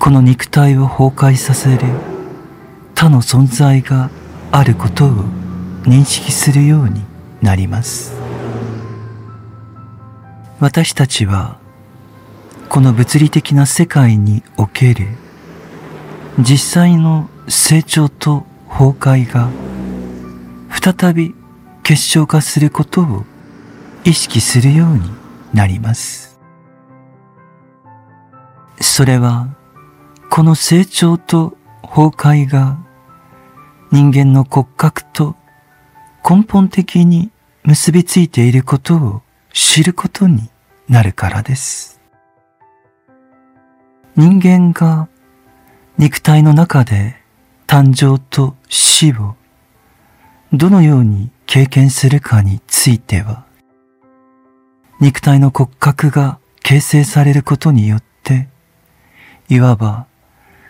[0.00, 1.86] この肉体を崩壊させる
[2.96, 4.10] 他の存在が
[4.50, 5.10] あることを
[5.84, 7.04] 認識するように
[7.40, 8.14] なります。
[10.58, 11.56] 私たちは
[12.68, 15.06] この物理的な世界における
[16.40, 19.50] 実際の成長と崩壊が
[20.80, 21.34] 再び
[21.82, 23.24] 結晶化することを
[24.04, 25.02] 意識するように
[25.52, 26.40] なります。
[28.80, 29.48] それは
[30.30, 32.78] この成長と崩壊が
[33.90, 35.36] 人間の骨格と
[36.28, 37.30] 根本的に
[37.64, 40.50] 結びついていることを知ることに
[40.88, 42.00] なるからです。
[44.16, 45.08] 人間が
[45.98, 47.16] 肉体の中で
[47.66, 49.36] 誕生と死を
[50.54, 53.46] どのように経験するかについては、
[55.00, 58.48] 肉体の骨格が形成されることによって、
[59.48, 60.06] いわば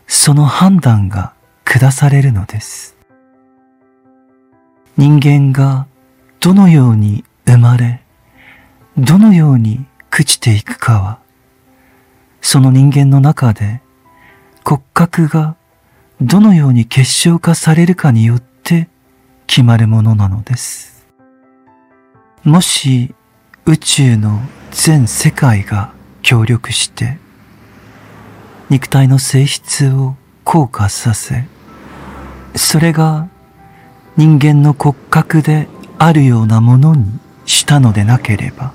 [0.07, 2.97] その判断が下されるのです。
[4.97, 5.89] 人間が
[6.39, 8.03] どのように生まれ、
[8.97, 11.19] どのように朽ちていくかは、
[12.41, 13.83] その人間の中で
[14.65, 15.57] 骨格が
[16.21, 18.52] どのように結晶化されるかによって
[19.55, 21.07] 決まるものなのです。
[22.43, 23.15] もし
[23.67, 27.19] 宇宙の全世界が協力して
[28.71, 31.45] 肉体の性質を硬化させ、
[32.57, 33.29] それが
[34.17, 37.05] 人間の骨格であるようなものに
[37.45, 38.73] したのでなければ、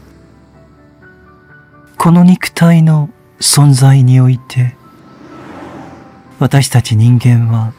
[1.97, 3.09] この肉体の
[3.39, 4.75] 存在において
[6.37, 7.73] 私たち人間は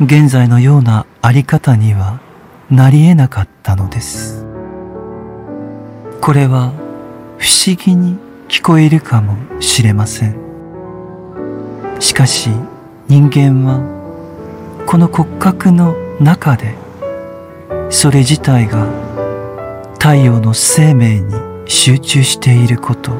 [0.00, 2.20] 現在のようなあり方には
[2.68, 4.44] なり得なかったのです。
[6.20, 6.72] これは
[7.38, 10.36] 不思議に聞こえるかもしれません。
[12.00, 12.50] しかし
[13.06, 13.78] 人間は
[14.86, 16.74] この骨格の中で
[17.90, 18.86] それ自体が
[20.00, 21.34] 太陽の生命に
[21.66, 23.12] 集中していること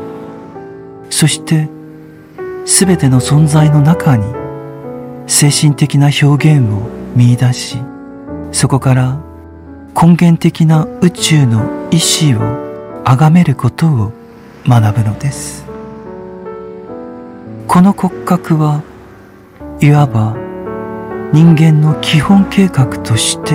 [1.10, 1.68] そして
[2.66, 4.24] すべての存在の中に
[5.28, 7.78] 精神的な表現を見出し
[8.52, 9.18] そこから
[10.00, 12.40] 根源的な宇宙の意志を
[13.04, 14.12] 崇めることを
[14.66, 15.64] 学ぶのです。
[17.66, 18.82] この骨格は
[19.80, 20.36] いわば
[21.32, 23.54] 人間の基本計画として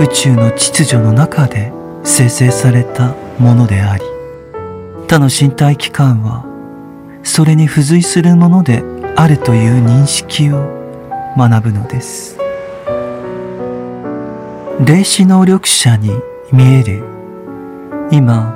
[0.00, 1.72] 宇宙の秩序の中で
[2.04, 4.04] 生成されたものであり
[5.08, 6.44] 他の身体器官は
[7.24, 8.84] それに付随するもので
[9.16, 12.45] あるという認識を学ぶのです。
[14.84, 16.10] 霊視能力者に
[16.52, 17.02] 見える
[18.10, 18.52] 今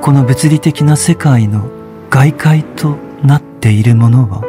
[0.00, 1.68] この物理的な世界の
[2.08, 4.42] 外界となっているものは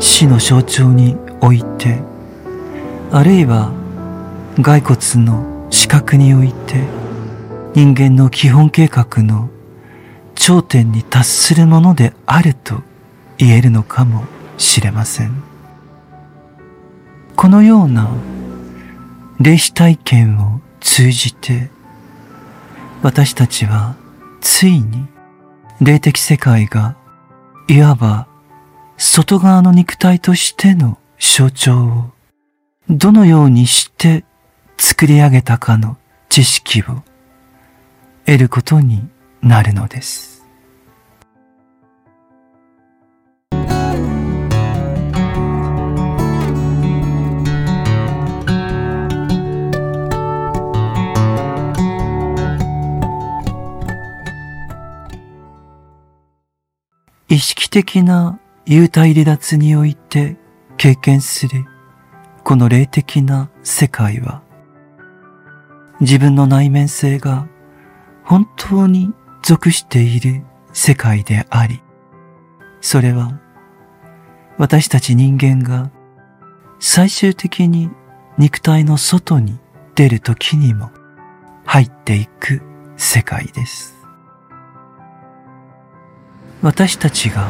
[0.00, 2.00] 死の象徴において
[3.12, 3.72] あるいは
[4.62, 6.82] 骸骨の視覚において
[7.74, 9.50] 人間の基本計画の
[10.34, 12.80] 頂点に達するものであると
[13.36, 14.24] 言えるのかも
[14.56, 15.42] しれません。
[17.36, 18.10] このような
[19.40, 21.70] 霊視体験を通じて
[23.02, 23.96] 私たちは
[24.42, 25.06] ついに
[25.80, 26.98] 霊的世界が
[27.66, 28.28] いわば
[28.98, 32.10] 外側の肉体としての象徴を
[32.90, 34.26] どのようにして
[34.76, 35.96] 作り上げたかの
[36.28, 37.02] 知識を
[38.26, 39.08] 得ることに
[39.40, 40.29] なるのです。
[57.30, 60.36] 意識的な幽体離脱において
[60.76, 61.64] 経験する
[62.42, 64.42] この霊的な世界は
[66.00, 67.46] 自分の内面性が
[68.24, 69.14] 本当に
[69.44, 71.80] 属している世界であり、
[72.80, 73.38] それは
[74.58, 75.92] 私たち人間が
[76.80, 77.90] 最終的に
[78.38, 79.60] 肉体の外に
[79.94, 80.90] 出る時にも
[81.64, 82.60] 入っていく
[82.96, 83.99] 世界です。
[86.62, 87.48] 私たちが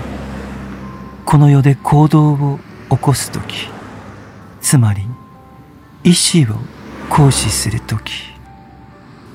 [1.24, 3.68] この世で行動を起こす時、
[4.60, 5.02] つまり
[6.04, 6.54] 意志を
[7.08, 8.12] 行使する時、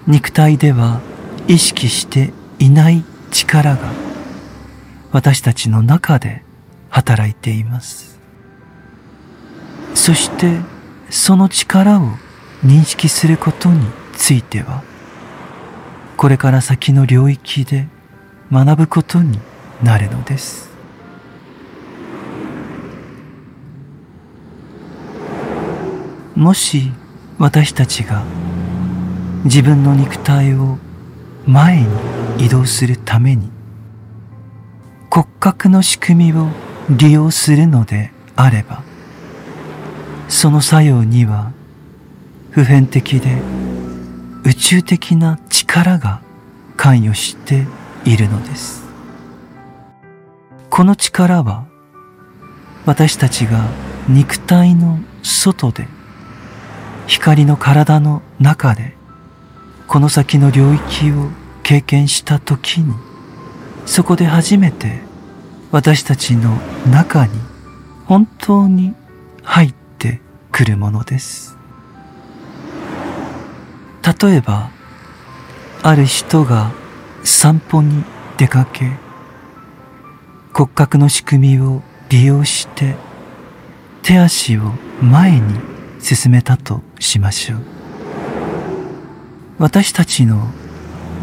[0.07, 1.01] 肉体では
[1.49, 3.91] 意識していない力が
[5.11, 6.43] 私たちの中で
[6.89, 8.17] 働いています。
[9.93, 10.61] そして
[11.09, 12.11] その力を
[12.63, 14.83] 認識することについては
[16.15, 17.87] これから先の領域で
[18.51, 19.39] 学ぶことに
[19.83, 20.75] なるのです。
[26.35, 26.91] もし
[27.39, 28.23] 私たちが
[29.45, 30.77] 自分の肉体を
[31.45, 31.87] 前に
[32.45, 33.49] 移動するために
[35.09, 36.47] 骨格の仕組みを
[36.89, 38.83] 利用するのであれば
[40.27, 41.53] その作用には
[42.51, 43.41] 普遍的で
[44.43, 46.21] 宇宙的な力が
[46.75, 47.65] 関与して
[48.03, 48.84] いるのです。
[50.75, 51.65] この力は
[52.85, 53.65] 私たちが
[54.09, 55.87] 肉体の外で
[57.07, 58.93] 光の体の中で
[59.87, 61.29] この先の領域を
[61.63, 62.93] 経験した時に
[63.85, 64.99] そこで初めて
[65.71, 66.57] 私たちの
[66.91, 67.31] 中に
[68.05, 68.93] 本当に
[69.43, 70.19] 入って
[70.51, 71.57] くるものです。
[74.03, 74.71] 例えば
[75.83, 76.73] ある人が
[77.23, 78.03] 散歩に
[78.35, 79.04] 出かけ
[80.57, 82.95] 骨格の仕組みを利用して
[84.03, 84.61] 手足を
[85.01, 85.59] 前に
[85.99, 87.59] 進めたとしましょう。
[89.59, 90.47] 私たちの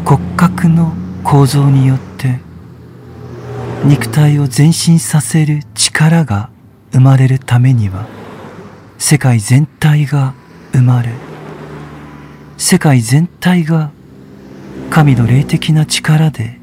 [0.05, 2.41] 骨格の構造によって
[3.85, 6.51] 肉体を前進させる力が
[6.91, 8.05] 生まれるためには
[8.99, 10.35] 世界全体が
[10.73, 11.09] 生まれ
[12.57, 13.89] 世界全体が
[14.91, 16.59] 神の霊的な力で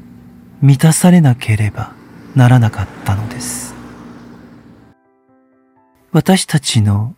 [0.61, 1.99] 満たされなければ
[2.35, 3.73] ならなかったのです。
[6.11, 7.15] 私たちの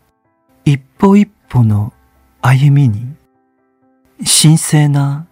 [0.65, 1.93] 一歩一歩の
[2.41, 3.15] 歩みに
[4.19, 5.27] 神聖な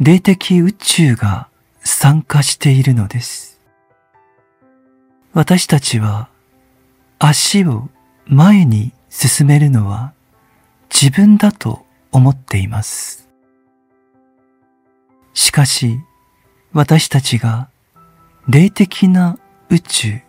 [0.00, 1.48] 霊的宇宙が
[1.80, 3.60] 参加しているのです。
[5.32, 6.28] 私たちは
[7.18, 7.88] 足を
[8.26, 10.12] 前に進めるのは
[10.92, 13.28] 自分だと思っています。
[15.34, 16.00] しかし、
[16.72, 17.68] 私たちが
[18.48, 19.38] 霊的な
[19.70, 20.20] 宇宙、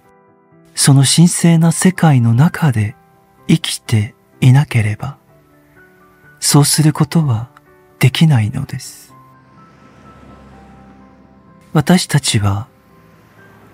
[0.73, 2.95] その神聖な世界の中で
[3.47, 5.17] 生きていなければ、
[6.39, 7.49] そうすることは
[7.99, 9.13] できないのです。
[11.73, 12.67] 私たちは、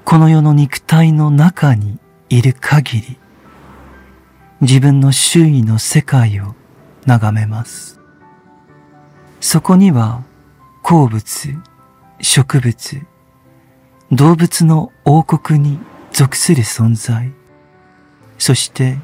[0.03, 3.17] この世の肉体の中にいる限り、
[4.59, 6.53] 自分の周囲の世界を
[7.05, 8.01] 眺めます。
[9.39, 10.21] そこには
[10.81, 11.57] 鉱物、
[12.19, 13.12] 植物、
[14.15, 15.79] 動物の王国に
[16.11, 17.31] 属する存在、
[18.37, 18.97] そして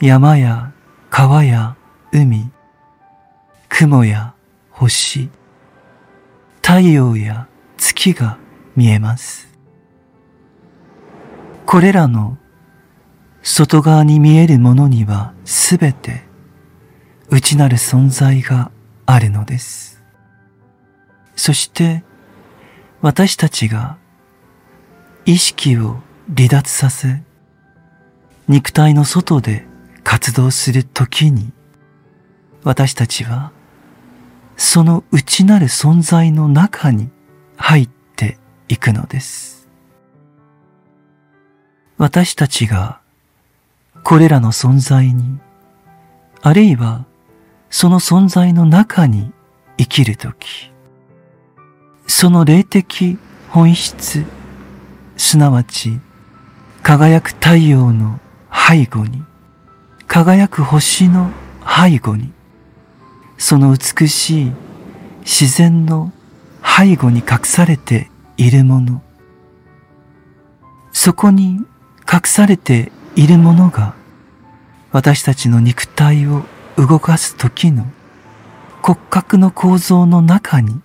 [0.00, 0.72] 山や
[1.10, 1.76] 川や
[2.12, 2.50] 海、
[3.68, 4.34] 雲や
[4.70, 5.28] 星、
[6.62, 7.46] 太陽や
[7.76, 8.38] 月が
[8.74, 9.48] 見えます。
[11.66, 12.38] これらの
[13.42, 16.22] 外側に見えるものにはすべて
[17.28, 18.70] 内なる存在が
[19.04, 20.02] あるのです。
[21.34, 22.02] そして
[23.02, 23.98] 私たちが
[25.26, 25.96] 意識を
[26.36, 27.20] 離脱させ
[28.46, 29.66] 肉体の外で
[30.04, 31.52] 活動するときに
[32.62, 33.50] 私たちは
[34.56, 37.10] その内なる存在の中に
[37.56, 39.68] 入っていくのです。
[41.98, 43.00] 私たちが
[44.04, 45.38] これらの存在に
[46.40, 47.04] あるいは
[47.68, 49.32] その存在の中に
[49.76, 50.70] 生きるとき、
[52.06, 53.18] その霊的
[53.48, 54.24] 本質、
[55.16, 55.98] すなわち
[56.82, 58.20] 輝く太陽の
[58.52, 59.24] 背後に、
[60.06, 61.32] 輝く星の
[61.66, 62.32] 背後に、
[63.38, 64.52] その美しい
[65.22, 66.12] 自然の
[66.62, 69.02] 背後に隠されているもの、
[70.92, 71.60] そこに
[72.10, 73.94] 隠されているものが
[74.92, 76.44] 私たちの肉体を
[76.76, 77.86] 動かす時の
[78.80, 80.80] 骨格の構造の中に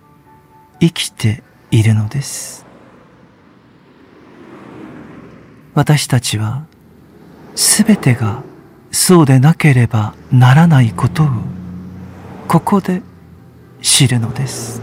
[0.80, 2.66] 生きているのです。
[5.74, 6.64] 私たちは
[7.54, 8.42] すべてが
[8.90, 11.28] そうでなければならないことを
[12.46, 13.00] ここで
[13.80, 14.82] 知るのです。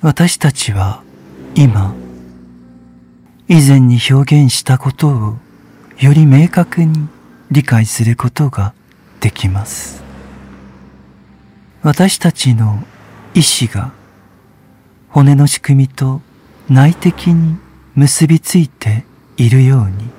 [0.00, 1.02] 私たちは
[1.56, 1.92] 今
[3.48, 5.36] 以前に表現したことを
[5.98, 7.08] より明確に
[7.50, 8.74] 理解することが
[9.18, 10.07] できます。
[11.82, 12.82] 私たちの
[13.34, 13.92] 意志が
[15.10, 16.20] 骨の仕組みと
[16.68, 17.56] 内的に
[17.94, 19.04] 結びついて
[19.36, 20.10] いるように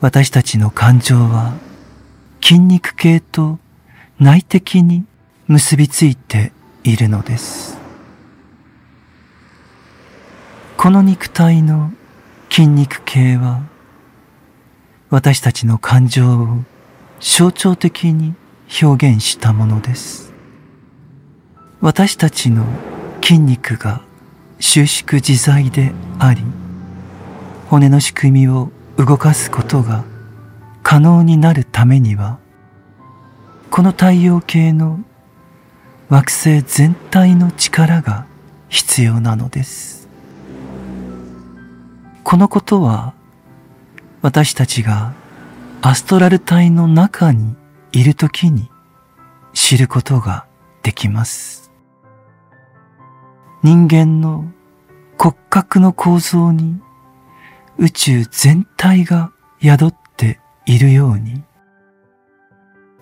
[0.00, 1.54] 私たちの感情は
[2.40, 3.58] 筋肉系と
[4.20, 5.04] 内的に
[5.48, 6.52] 結びついて
[6.84, 7.76] いるのです。
[10.76, 11.92] この肉体の
[12.48, 13.62] 筋肉系は
[15.10, 16.48] 私たちの感情を
[17.18, 18.34] 象徴的に
[18.82, 20.32] 表現したものです。
[21.80, 22.66] 私たちの
[23.22, 24.02] 筋肉が
[24.60, 26.42] 収縮自在であり
[27.68, 30.04] 骨の仕組みを動かすことが
[30.82, 32.38] 可能になるためには
[33.70, 35.00] この太陽系の
[36.08, 38.26] 惑星全体の力が
[38.68, 40.08] 必要なのです。
[42.24, 43.14] このことは
[44.20, 45.12] 私たちが
[45.80, 47.54] アストラル体の中に
[47.92, 48.70] いるときに
[49.52, 50.46] 知ることが
[50.82, 51.72] できます。
[53.62, 54.44] 人間の
[55.18, 56.80] 骨格の構造に
[57.76, 61.42] 宇宙全体が宿っているように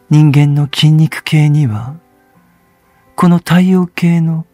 [0.08, 1.96] 人間の筋肉系には
[3.16, 4.46] この太陽系の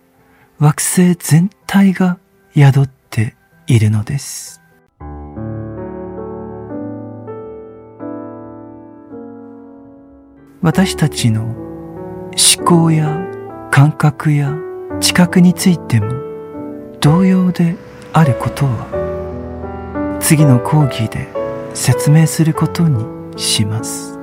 [0.59, 2.18] 惑星全体が
[2.55, 4.61] 宿っているのです。
[10.62, 13.28] 私たちの思考や
[13.72, 14.56] 感覚や
[15.00, 16.12] 知覚についても
[17.00, 17.74] 同様で
[18.12, 21.28] あることは次の講義で
[21.74, 23.04] 説明することに
[23.36, 24.16] します。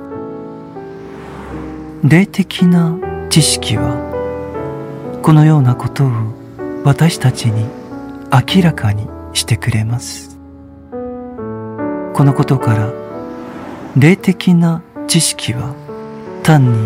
[2.02, 6.10] 霊的な知識はこのようなことを
[6.84, 7.68] 私たちに
[8.32, 10.38] 明らかにしてくれます。
[10.90, 12.90] このことから
[13.94, 15.89] 霊的な知識は
[16.50, 16.78] 単に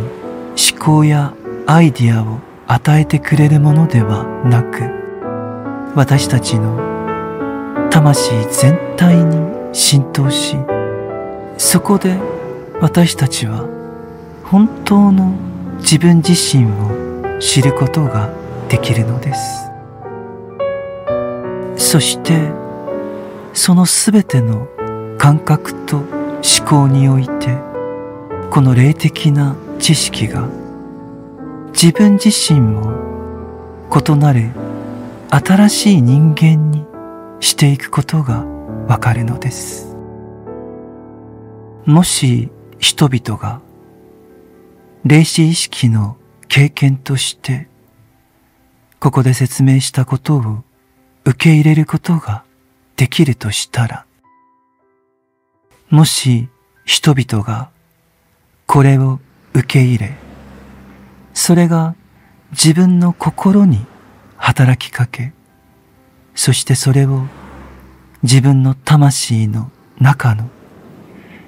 [0.73, 1.35] 思考や
[1.67, 4.83] アイディアを与えてくれるものではなく
[5.97, 6.77] 私たちの
[7.91, 10.57] 魂全体に浸透し
[11.57, 12.15] そこで
[12.83, 13.67] 私たちは
[14.45, 15.35] 本当の
[15.79, 18.35] 自分自身を知ることが
[18.69, 19.71] できるのです。
[21.79, 22.53] そして
[23.55, 24.69] そのすべての
[25.17, 27.64] 感覚と思考において
[28.51, 30.49] この霊的な知識が
[31.73, 34.51] 自分自身を異なる
[35.31, 36.85] 新しい人間に
[37.41, 38.45] していくことが
[38.89, 39.97] わかるのです。
[41.85, 43.61] もし人々が
[45.05, 46.17] 霊視意識の
[46.49, 47.69] 経験として
[49.01, 50.65] ここで説明したことを
[51.27, 52.45] 受け入れることが
[52.97, 54.07] できるとしたら
[55.91, 56.49] もし
[56.87, 57.71] 人々が
[58.67, 59.21] これを
[59.53, 60.17] 受け入れ、
[61.33, 61.95] それが
[62.51, 63.85] 自分の心に
[64.37, 65.33] 働きかけ、
[66.35, 67.27] そしてそれを
[68.23, 70.49] 自分の魂の中の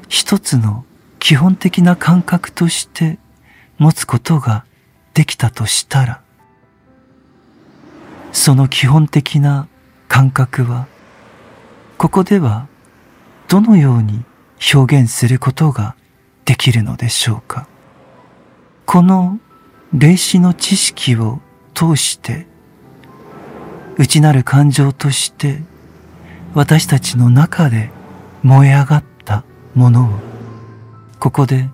[0.09, 0.85] 一つの
[1.19, 3.19] 基本的な感覚として
[3.79, 4.65] 持つことが
[5.15, 6.23] できたとしたら、
[8.33, 9.67] その基本的な
[10.09, 10.87] 感覚は、
[11.99, 12.69] ここでは
[13.49, 14.25] どのように
[14.75, 15.97] 表現することが
[16.47, 17.69] できるのでしょうか？
[18.87, 19.39] この
[19.93, 21.41] 霊視の知識を
[21.75, 22.47] 通して
[23.99, 25.61] 内なる感情として
[26.55, 27.91] 私たちの中で
[28.43, 29.45] 燃え上がった
[29.75, 30.11] ものを
[31.19, 31.69] ここで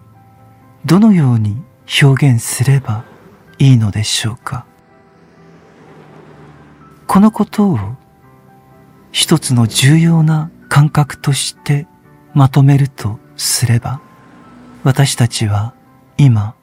[0.85, 1.63] どのように
[2.03, 3.05] 表現すれば
[3.59, 4.67] いいのでしょうか？
[7.07, 7.79] このことを
[9.11, 11.87] 一つの重要な感覚として
[12.33, 14.01] まとめるとすれば
[14.85, 15.75] 私たちは
[16.19, 16.57] 今、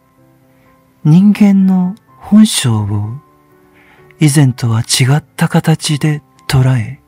[1.06, 3.18] 人間の本性を
[4.20, 7.00] 以前とは違った形で捉え、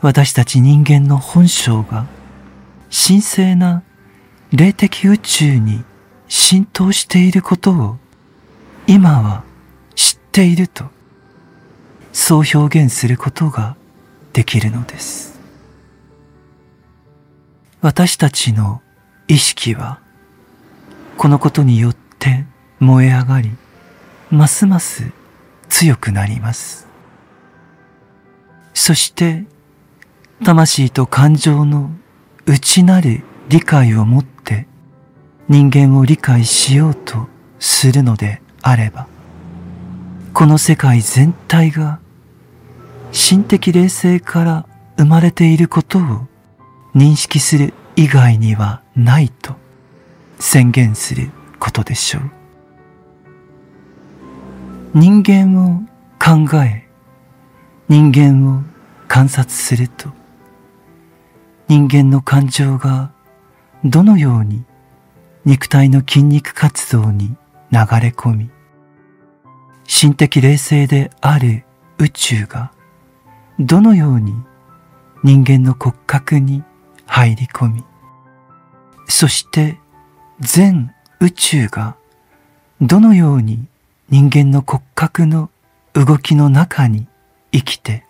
[0.00, 2.06] 私たち人間の本性が
[2.90, 3.82] 神聖な
[4.52, 5.84] 霊的宇宙に
[6.28, 7.98] 浸透していることを
[8.86, 9.44] 今は
[9.94, 10.86] 知っていると、
[12.14, 13.76] そう表現することが
[14.32, 15.38] できるのです。
[17.82, 18.80] 私たちの
[19.28, 20.01] 意識は
[21.16, 22.44] このことによって
[22.80, 23.50] 燃え上がり、
[24.30, 25.10] ますます
[25.68, 26.92] 強くなります。
[28.74, 29.44] そして
[30.44, 31.90] 魂と感情の
[32.46, 34.66] 内なる理解を持って
[35.48, 37.28] 人間を理解しようと
[37.60, 39.06] するのであれば
[40.34, 42.00] この世界全体が
[43.12, 46.02] 心的冷静から生まれていることを
[46.94, 49.54] 認識する以外にはないと
[50.44, 51.30] 宣言する
[51.60, 52.22] ことでしょう。
[54.92, 55.82] 人間を
[56.18, 56.88] 考え、
[57.88, 58.62] 人間を
[59.06, 60.10] 観察すると、
[61.68, 63.12] 人間の感情が
[63.84, 64.64] どのように
[65.44, 67.28] 肉体の筋肉活動に
[67.70, 68.50] 流れ込み、
[69.86, 71.64] 心的冷静である
[71.98, 72.72] 宇宙が
[73.60, 74.34] どのように
[75.22, 76.64] 人間の骨格に
[77.06, 77.84] 入り込み、
[79.06, 79.78] そして
[80.42, 81.94] 全宇宙が
[82.80, 83.64] どのように
[84.08, 85.50] 人間の骨格の
[85.92, 87.06] 動きの中に
[87.52, 88.04] 生きて、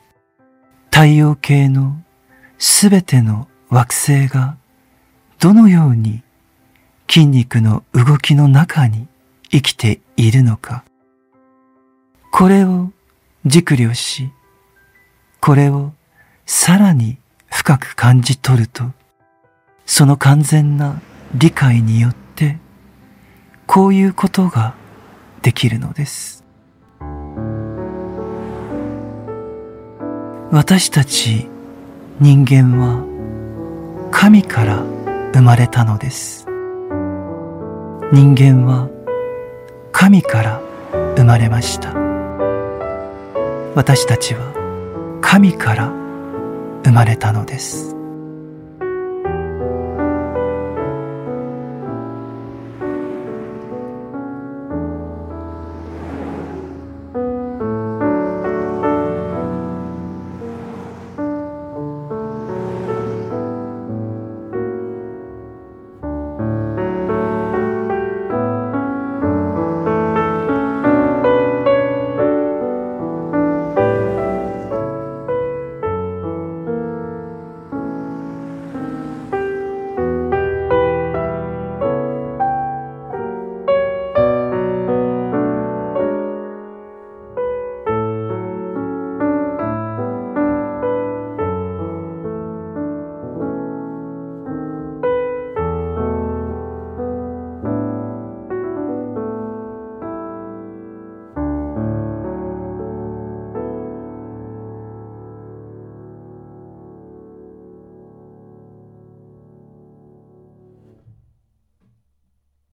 [0.91, 2.03] 太陽系の
[2.57, 4.57] すべての惑星が
[5.41, 6.23] どのように
[7.07, 9.09] 筋肉の動きの中に
[9.51, 10.85] 生きているのか。
[12.31, 12.93] これを
[13.45, 14.31] 熟慮し、
[15.39, 15.93] これを
[16.47, 17.19] さらに
[17.51, 18.85] 深く感じ取ると、
[19.85, 20.99] その完全な
[21.35, 22.57] 理解によってって、
[23.67, 24.75] こういうことが
[25.43, 26.45] できるのです。
[30.51, 31.49] 私たち
[32.21, 33.07] 人間は
[34.11, 34.83] 神から
[35.33, 36.47] 生まれたのです。
[38.13, 38.89] 人間は
[39.93, 40.61] 神から
[41.17, 41.95] 生まれました。
[43.75, 44.53] 私たちは
[45.23, 45.89] 神から
[46.85, 48.02] 生まれたのです。